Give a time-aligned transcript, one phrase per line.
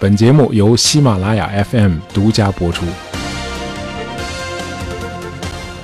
[0.00, 2.86] 本节目由喜马拉雅 FM 独家播出。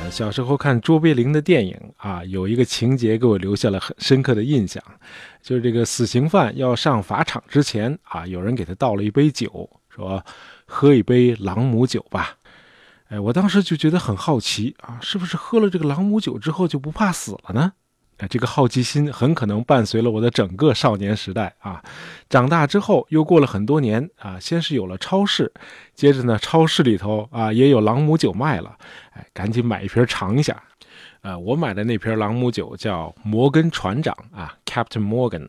[0.08, 4.80] 小时候看卓别林的电影啊，有一个情节给我留下了很深刻的印象，
[5.42, 10.24] 就是这个死刑犯要上法场之前啊，有人给他倒了一杯酒，说
[10.64, 12.36] 喝一杯朗姆酒吧。
[13.08, 17.72] 哎，我当时就觉得很好奇啊，是不是喝了这个朗姆酒之后就不怕死了呢？
[18.28, 21.82] 这个好奇心很可能伴随了我的整个少年时代啊。
[22.28, 25.52] 长大之后又过了很多年啊，先是有了超市，
[25.94, 28.76] 接着呢，超市里头啊也有朗姆酒卖了，
[29.12, 30.62] 哎，赶紧买一瓶尝一下。
[31.22, 35.48] 呃，我买的那瓶朗姆酒叫摩根船长啊，Captain Morgan。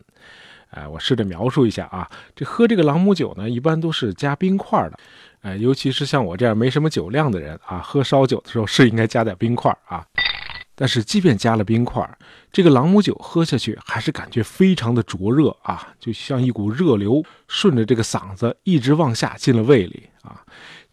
[0.70, 4.98] 哎，我试着描述一下啊，这喝这个朗姆酒呢，一般都是加冰块的，
[5.42, 10.04] 哎，尤其是像我这样没什么酒量的人啊，喝烧酒的时候是应该加点冰块啊。
[10.78, 12.06] 但是，即便加了冰块，
[12.52, 20.44] 这个朗姆酒喝下去还是感觉非常的灼热啊，就像一股热流顺着这个嗓子一直往下进了胃里啊。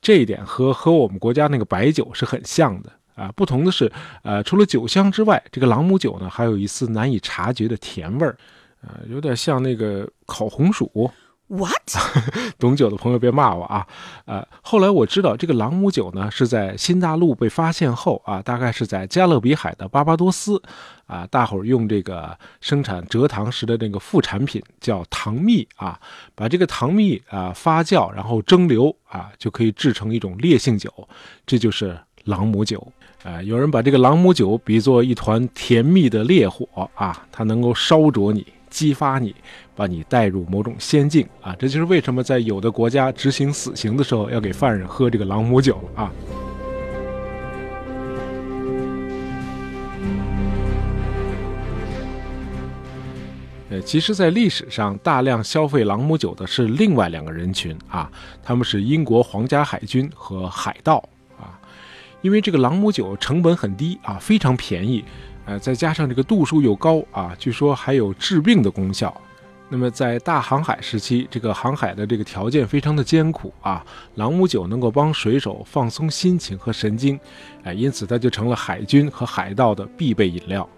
[0.01, 3.29] 这一点和和我们国家那个白酒是很像的啊。
[3.35, 3.91] 不同的是，
[4.23, 8.37] 呃，除了酒香之外，这个朗姆酒呢还有一丝难以察觉的甜味儿，
[8.81, 11.11] 呃，有点像那个烤红薯。
[11.55, 11.87] What？
[12.57, 13.85] 懂酒的朋友别骂我啊！
[14.25, 20.59] 呃，后来我知道这个朗姆酒呢是在新大陆被发现后啊，大概是在加勒比海的巴巴多斯
[21.05, 25.99] 啊，大伙儿用这个生产蔗糖时的那个副产品叫糖蜜啊，
[26.33, 30.91] 把这个糖蜜啊发酵然后蒸馏啊，就可以制成一种烈性酒，
[31.45, 32.91] 这就是朗姆酒。
[33.23, 38.43] 啊，有人把这个朗姆酒比作一团甜蜜的烈火啊，它能够烧灼你。
[38.73, 39.35] 激发你，
[39.75, 41.55] 把你带入某种仙境啊！
[41.57, 46.11] 这就是为什么在有的国家执行死刑的时候要给犯人喝这个朗姆酒啊。
[53.69, 58.07] 呃，其实，在历史上，大量消费朗姆酒的是另外两个人群啊，
[58.43, 61.03] 他们是英国皇家海军和海盗
[61.39, 61.57] 啊，
[62.21, 65.03] 因为这个朗姆酒成本很低啊，非常便宜。
[65.45, 69.11] 呃，再加上这个度数又高啊，据说还有治病的功效。
[69.73, 77.19] 那么在大航海时期，这个航海的这个条件非常的艰苦啊，朗姆酒能够帮水手放松心情和神经，
[77.63, 80.69] 哎，因此它就成了海军和海盗的必备饮料。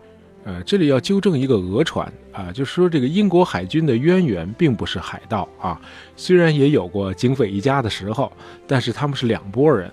[0.45, 5.77] 呃，这里要纠正一个讹传啊，就是说这个英国海军的渊源并不是海盗啊，
[6.15, 8.31] 虽然也有过警匪一家的时候，
[8.65, 9.91] 但是他们是两拨人。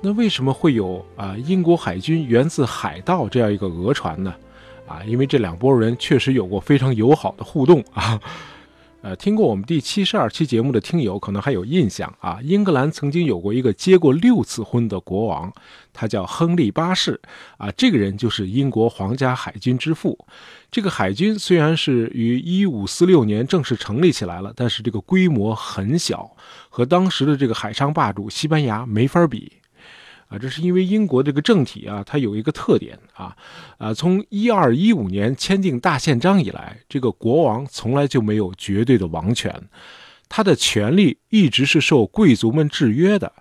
[0.00, 4.32] 那为什么会有啊英国海军源自海盗这样一个讹传呢？
[4.90, 8.20] 啊，因为这两拨人确实有过非常友好的互动啊。
[9.02, 15.50] 呃，听过我们第七十二期节目的听友可能还有印象啊，英格兰曾经有过一个结过六次婚的国王，
[15.94, 17.18] 他叫亨利八世
[17.56, 20.18] 啊，这个人就是英国皇家海军之父。
[20.70, 26.30] 这个海军虽然是于一五四六年正式成立起来了，但是这个规模很小，
[26.68, 29.50] 和当时的这个海上霸主西班牙没法比。
[30.30, 33.36] 啊，这是因为英国这个政体啊，它有一个特点啊，
[33.78, 39.52] 啊，从一二一五年签订大宪章以来，这个国王从来就没有绝对的王权，
[40.28, 43.32] 他的权力一直是受贵族们制约的，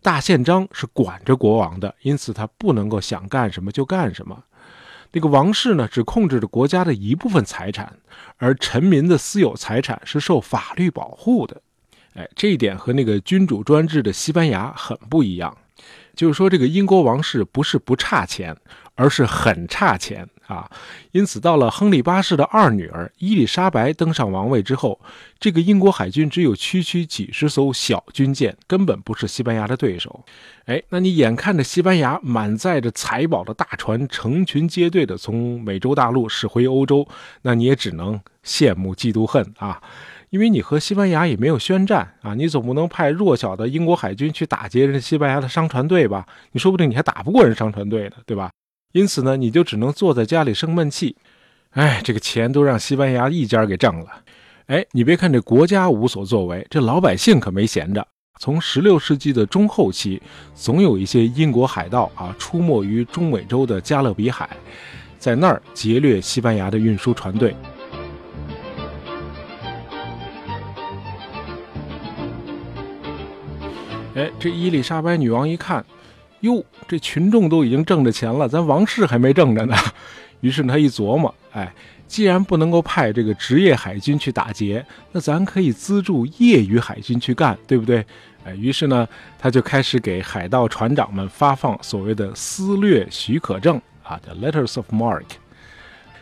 [0.00, 4.44] 大宪章是管着国王的，因此他不能够想干什么就干什么。
[5.10, 7.98] 那个王室呢，只控制着国家的一部分财产，
[8.36, 11.60] 而臣民的私有财产是受法律保护的。
[12.14, 15.56] 哎，这一点和那个君主专制的西班牙很不一样。
[16.16, 18.56] 就是说，这个英国王室不是不差钱，
[18.94, 20.68] 而是很差钱啊！
[21.12, 24.98] 因此，到了亨利八世的二女儿伊丽莎白登上王位之后，
[25.38, 30.24] 这个英国海军只有区区几十艘小军舰，根本不是西班牙的对手。
[30.64, 37.06] 哎，那你眼看着西班牙满载着财宝的大船成群结队的从美洲大陆驶回欧洲，
[37.42, 39.80] 那你也只能羡慕嫉妒恨啊！
[40.30, 46.26] 因为你和西班牙也没有宣战啊，你总不能派弱小的英国海军去打劫人西班牙的商船队吧？
[46.52, 48.50] 你说不定你还打不过人商船队呢，对吧？
[48.92, 51.16] 因此呢，你就只能坐在家里生闷气。
[51.70, 54.06] 哎，这个钱都让西班牙一家给挣了。
[54.66, 58.06] 哎，你别看这国家无所作为，这老百姓可没闲着。
[58.40, 60.20] 从16世纪的中后期，
[60.54, 64.48] 总有一些英国海盗啊出没于中美洲的加勒比海，
[65.18, 67.54] 在那儿劫掠西班牙的运输船队。
[74.16, 75.84] 哎，这伊丽莎白女王一看，
[76.40, 79.76] 哟，这群众都已经挣着钱了，咱王室还没挣着呢。
[80.40, 81.70] 于是她一琢磨，哎，
[82.08, 84.82] 既然不能够派这个职业海军去打劫，
[85.12, 88.02] 那咱可以资助业余海军去干，对不对？
[88.44, 89.06] 哎，于是呢，
[89.38, 95.24] 他就开始给海盗船长们发放所谓的私掠许可证啊，叫 letters of mark。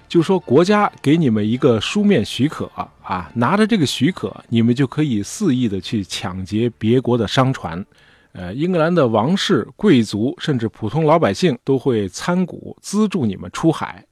[0.08, 2.70] 就说国家给你们一个书面许可
[3.02, 7.84] 啊，拿着这个许可，你们就可以肆意的去抢劫别国的商船。
[8.32, 14.04] 呃，英格兰的王室、贵族，甚至普通老百姓都会参股资助你们出海。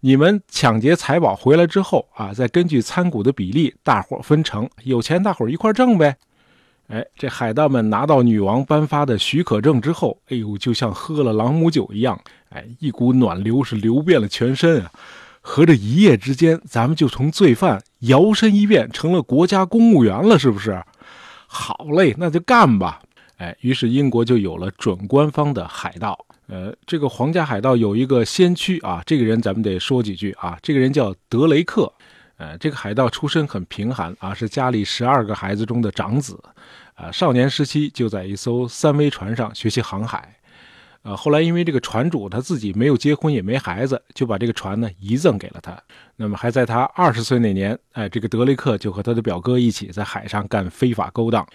[0.00, 6.16] 你们抢劫财宝回来之后啊，再根据参股的比例，大伙分成，有钱大伙一块挣呗。
[6.86, 12.18] 哎，这海盗们拿到女王颁发的许可证之后，哎呦，就像喝了朗姆酒一样，
[12.48, 14.90] 哎，一股暖流是流遍了全身啊。
[15.48, 20.78] 合着一夜之间，咱们就从罪犯摇身一变成了国家公务员了，是不是？
[21.46, 23.00] 好嘞，那就干吧。
[23.38, 26.26] 哎，于是英国就有了准官方的海盗。
[26.48, 30.58] 呃，这个皇家海盗有一个先驱啊，这个人咱们得说几句啊。
[30.62, 31.90] 这个人叫德雷克。
[32.36, 36.38] 呃，这个海盗出身很贫寒啊，是家里十二个孩子中的长子。
[36.94, 40.34] 啊，少年时期就在一艘三桅船上学习航海。
[41.08, 45.74] 呃，后来因为这个船主他自己没有结婚也没孩子，就把这个船呢遗赠给了他。
[46.16, 51.46] 那么还在他二十岁那年，哎，这个德雷克就和他的表哥一起在海上干非法勾当。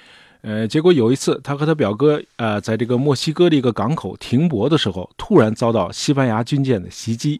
[0.41, 7.39] 呃，结果有一次，他和他表哥，呃，在这个墨西哥的一个港口停泊的时候，突然遭到西班牙军舰的袭击，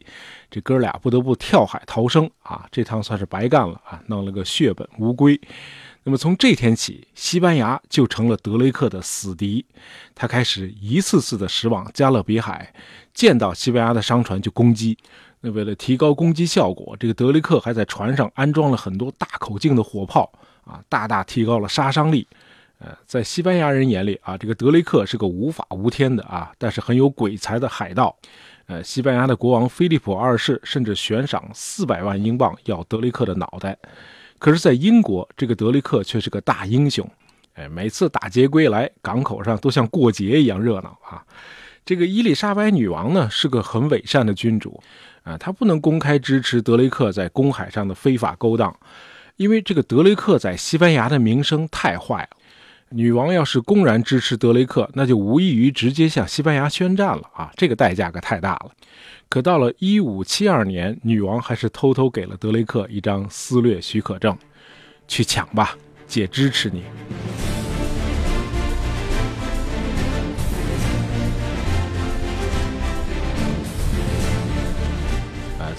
[0.52, 2.68] 这哥俩不得不跳海逃生啊！
[2.72, 5.42] 这趟算是白干了啊，弄了个血本无归。
[6.06, 9.66] 那么从这天起，西班牙就成了德雷克的死敌，
[10.14, 12.74] 他开始一次次的驶往加勒比海，
[13.14, 14.98] 见到西班牙的商船就攻击。
[15.40, 20.32] 那为了提高攻击效果，这个德雷克还在船上安装了很多大口径的火炮
[20.66, 22.28] 啊，大大提高了杀伤力。
[22.80, 28.14] 呃，在西班牙人眼里啊，这个德雷克是个无法无天的啊，但是很有鬼才的海盗。
[28.66, 33.78] 呃，西班牙的国王菲利普二世甚至悬赏四百万英镑要德雷克的脑袋。
[34.44, 37.10] 可是，在英国，这个德雷克却是个大英雄。
[37.54, 41.24] 哎，每次打劫归来，港口上都像过节一样热闹啊。
[41.86, 44.84] 这个伊丽莎白女王呢，是个很伪善的君主
[45.24, 48.78] 啊，她不能公开支持德雷克在公海上的非法勾当，
[49.38, 52.38] 因为这个德雷克在西班牙的名声太坏了。
[52.96, 57.52] 女王要是公然支持德雷克，那就无异于直接向西班牙宣战了啊！
[57.58, 58.70] 这个代价可太大了。
[59.30, 64.38] 可到了一五七二年，女王还是偷偷给了德雷克一张私掠许可证，
[65.08, 65.76] 去抢吧，
[66.06, 66.84] 姐支持你。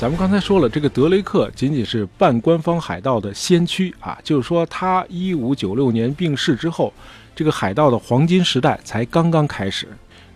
[0.04, 6.92] 咱们刚才说了，这个德雷克仅仅是半官方海盗的先驱啊，就是说他一五九六年病逝之后，
[7.34, 9.88] 这个海盗的黄金时代才刚刚开始。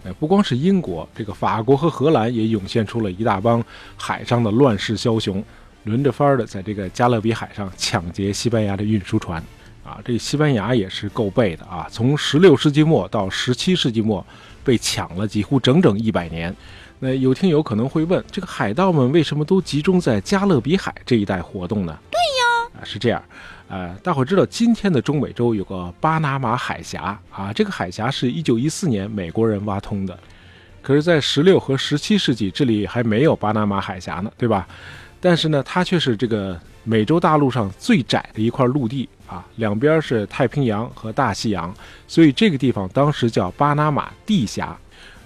[0.04, 3.62] 呃，不光是英国，这个法国和荷兰也涌现出了一大帮
[3.94, 5.44] 海上的乱世枭雄，
[5.84, 9.36] 轮着番儿的在这个加勒比海上抢劫西班牙的运输船。
[9.84, 14.24] 啊，这西班牙也是够背的啊，从十六世纪末到十七世纪末，
[14.64, 16.56] 被抢了几乎整整一百年。
[17.00, 21.96] 那有听友可能会问，这个海盗们为什么都集中在加勒比海这一带活动呢？
[22.10, 23.22] 对呀，啊是这样，
[23.68, 30.18] 呃，大伙知道今天的中美洲有个巴拿马海峡啊，这个海峡是一九一四年美国人挖通的，
[30.82, 34.66] 可是，在十六和十七世纪这里还没有巴拿马海峡呢，对吧？
[35.20, 41.72] 但是呢，它却是这个美洲大陆上最窄的一块陆地啊，两边是太平洋和大西洋，
[42.08, 44.76] 所以这个地方当时叫巴拿马地峡。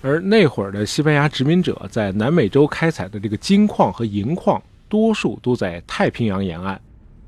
[0.03, 6.81] 而那会儿的西班牙殖民者在南美洲开采的这个金矿和银矿，多数都在太平洋沿岸。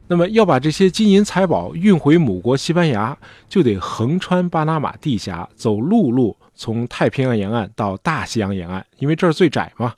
[0.06, 3.16] 那么要把这些金银财宝运回母国西班牙，
[3.48, 9.94] 就得横穿巴拿马地峡，走陆路从太平洋沿岸到大西洋沿岸，因为这儿最窄嘛。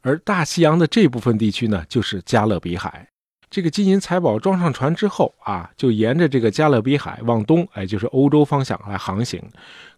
[0.00, 3.06] 而大西洋的这部分地区呢，就是加勒比海。
[3.52, 9.38] 这个金银财宝装上船之后啊，就沿着这个加勒比海往东，哎，就是欧洲方向来航行。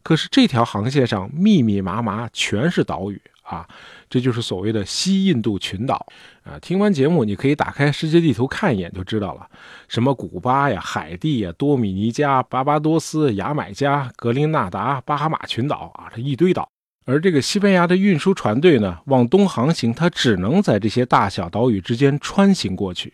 [0.03, 3.65] 可是这条航线上密密麻麻全是岛屿啊，
[4.11, 6.05] 这就是所谓的西印度群岛
[6.43, 6.59] 啊。
[6.59, 9.47] 听完节目，你可以打开世界地图看一眼就知道了，
[9.87, 16.69] 什么古巴呀、海地呀、多米尼加、巴巴多斯、牙买加、格林纳达、巴哈马群岛啊，这一堆岛。
[17.07, 23.13] 而这个西班牙的运输船队呢，往东航行，它只能在这些大小岛屿之间穿行过去。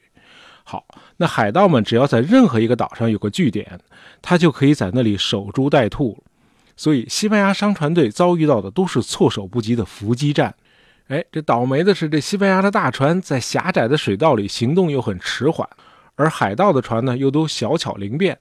[0.71, 0.87] 好，
[1.17, 3.81] 那海盗们只要在任何一个岛上有个据点，
[4.23, 6.23] 他就可以在那里守株待兔。
[6.77, 10.55] 所以，西班牙商船队遭遇到的都是措手不及的伏击战。
[11.09, 15.69] 哎，这倒霉的是，这西班牙的大船在狭窄的水道里行动又很迟缓，
[16.15, 18.39] 而海盗的船呢又都小巧灵便。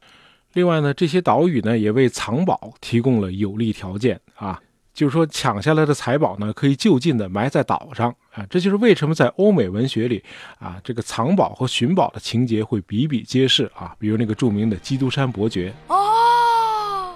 [0.53, 4.61] 另外呢，这些岛屿呢也为藏宝提供了有利条件啊。
[4.93, 10.21] 就是说，抢下来的财宝呢，可以就近的埋在岛上啊，这就是为什么在欧美文学里
[10.59, 13.95] 啊，这个藏宝和寻宝的情节会比比皆是啊。
[13.97, 17.15] 比如那个著名的《基督山伯爵》哦。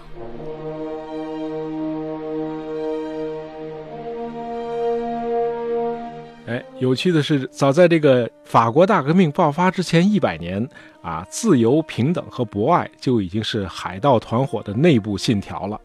[6.45, 10.65] 哎，有趣的是，早在这个法国大革命爆发之前一百年
[11.01, 15.79] 啊，自由、平等和博爱就已经是海盗团伙的内部信条了。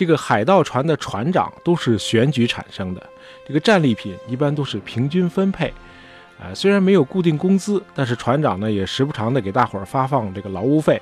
[0.00, 3.06] 这个海盗船的船长都是选举产生的，
[3.46, 5.70] 这个战利品一般都是平均分配。
[6.38, 10.98] 啊，虽然没有固定工资，但是船长呢也时不常的给大伙儿发放这个劳务费。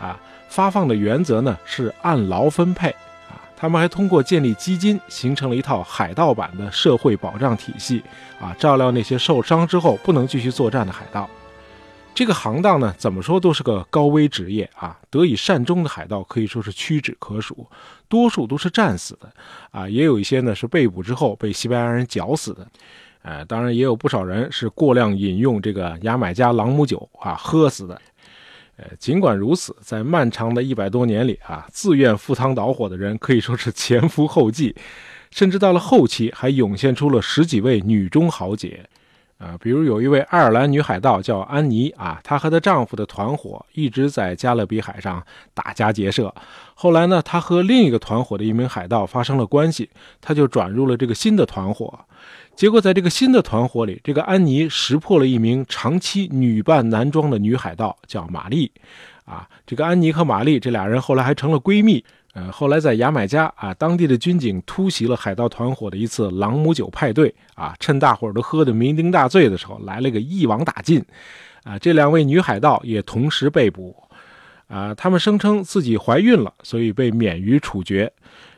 [0.00, 2.88] 啊，发放的原则呢是按劳分配。
[3.28, 8.02] 啊他们还通过建立基金，形成了一套海盗版的社会保障体系
[8.40, 11.28] 啊，照料那些受伤之后不能继续作战的海盗。
[12.18, 14.98] 这个行当呢，怎么说都是个高危职业啊。
[15.08, 17.64] 得以善终的海盗可以说是屈指可数，
[18.08, 19.32] 多数都是战死的
[19.70, 22.66] 啊，也有一些呢是被捕之后被西班牙人绞死的。
[23.22, 28.02] 呃，当然也有不少人是过量饮用这个牙买加朗姆酒啊喝死的。
[28.78, 34.74] 呃，尽管如此，在漫长的一百多年里啊，自愿赴汤蹈火的人可以说是前赴后继，
[35.30, 38.88] 甚至到了后期还涌现出了十几位女中豪杰，
[39.38, 46.34] 啊，比如有一位爱尔兰女海盗叫安妮啊，她和她丈夫的团伙一直在加勒比海上打家劫舍，
[46.74, 49.88] 后来呢，她和另一个团伙的一名海盗发生了关系，
[50.20, 52.00] 她就转入了这个新的团伙。
[52.56, 58.72] 结果，在这个新的团伙里，这个安妮识破了一名长期女扮男装的女海盗，叫玛丽。
[59.24, 62.04] 啊，这个安妮和玛丽这俩人后来还成了闺蜜。
[62.34, 67.34] 呃，后来在牙买加啊，当地的军警突袭了海盗团伙的一次朗姆酒派对。
[67.54, 71.04] 啊，趁大伙儿都喝得酩酊大醉的时候，来了个一网打尽。
[71.64, 73.96] 啊，这两位女海盗也同时被捕。
[74.68, 78.12] 啊，他们声称自己怀孕了，所以被免于处决。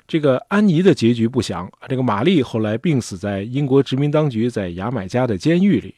[0.07, 5.95] 这个安妮的结局不详，这个玛丽后来病死在英国殖民当局在牙买加的监狱里。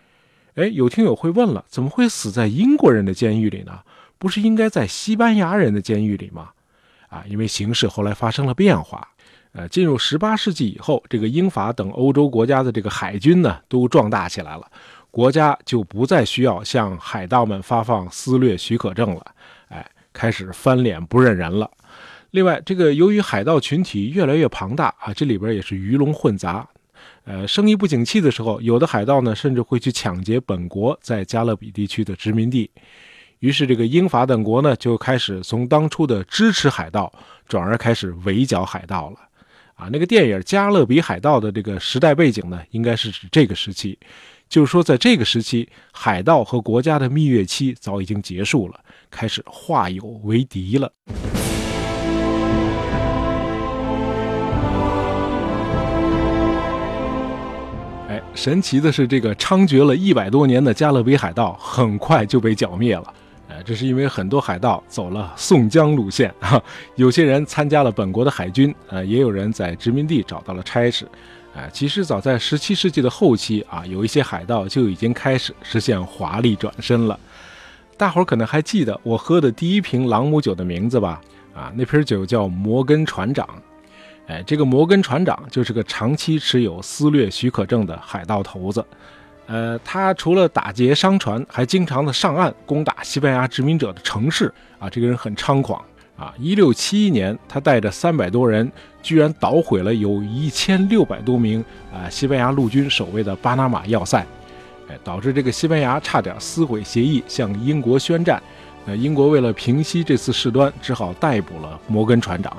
[0.55, 3.81] 哎，有听友会问了，怎么会死在英国人的监狱里呢？
[4.19, 6.51] 不是应该在西班牙人的监狱里吗？
[7.13, 9.07] 啊，因为形势后来发生了变化。
[9.53, 14.67] 呃，进入十八世纪以后，这个英法等欧洲国家的这个海军呢，都壮大起来了，
[15.11, 19.23] 国家就不再需要向海盗们发放私掠许可证了。
[19.69, 21.71] 哎，开始翻脸不认人了。
[22.31, 26.67] 另外，这个由于海盗群体越来越庞大啊，这里边也是鱼龙混杂。
[27.25, 32.71] 呃，生意不景气的时候，有的海盗呢，甚至会去抢劫本国在加勒比地区的殖民地。
[33.43, 37.13] 于是，这个英法等国呢，就开始从当初的支持海盗，
[37.49, 39.17] 转而开始围剿海盗了。
[39.75, 43.99] 啊，那个电影《加勒比海盗》的这个时代背景呢，应该是指这个时期。
[44.49, 48.79] 就是说，在这个时期，海盗和国家的蜜月期早已经结束了，
[49.11, 50.93] 开始化友为敌了。
[58.09, 63.13] 哎神奇的是，这个猖獗了一百多年的加勒比海盗很快就被剿灭了。
[63.63, 66.63] 这是因为很多海盗走了宋江路线哈，
[66.97, 71.07] 有些人参加了本国的海军，呃，也有人在殖民地找到了差事。
[71.55, 77.19] 呃，其实早在十七世纪的后期啊，有一些海盗就已经开始实现华丽转身了。
[77.97, 81.21] 大伙儿可能还记得我喝的第一瓶朗姆酒的名字吧？
[81.55, 83.47] 啊，那瓶酒叫摩根船长。
[84.29, 88.83] 哎，这个摩根船长就是个长期持有私掠许可证的海盗头子，
[89.53, 94.89] 呃，他除了打劫商船，还经常的上岸攻打西班牙殖民者的城市啊。
[94.89, 95.79] 这个人很猖狂
[96.17, 96.33] 啊！
[96.39, 104.25] 一六七一年，他带着三百多人，居然捣毁了有一千六百多名啊西班牙陆军守卫的巴拿马要塞，
[104.89, 108.43] 哎，导致这个西班牙差点撕毁协议向英国宣战。
[108.87, 112.57] 那英国为了平息这次事端，只好逮捕了摩根船长。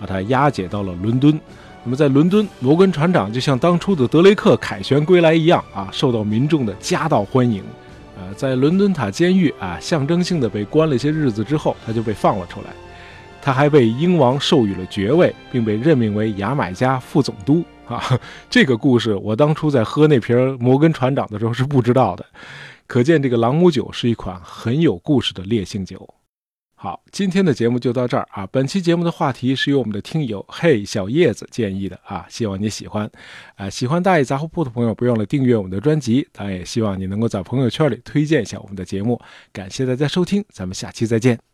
[0.00, 1.38] 把他押解到了伦敦。
[1.84, 7.62] 那么在伦敦，摩根船长就像当初的德雷克凯旋归来一样啊，受到民众的夹道欢迎。
[8.16, 12.66] 呃，在伦敦塔监狱啊，象征性的被关了一些日子之后，他就被放了出来。
[13.40, 18.00] 他还被英王授予了爵位，并被任命为牙买加副总督啊。
[18.48, 22.24] 这个故事我当初在喝那瓶摩根船长的时候是不知道的，
[22.86, 26.08] 可见这个朗姆酒是一款很有故事的烈性酒。
[26.82, 28.44] 好，今天的节目就到这儿啊。
[28.50, 33.08] 本期节目的话题是由我们的听友嘿小叶子建议的啊，希望你喜欢。
[33.54, 36.26] 啊，喜欢大爷杂货铺的朋友，不用了订阅我们的专辑。
[36.32, 39.20] 当然，也希望你能够在朋友圈里推荐一下我们的节目。
[39.52, 41.51] 感谢大家收听，咱们下期再见。